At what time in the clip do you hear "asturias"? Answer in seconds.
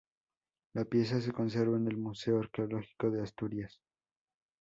3.21-3.79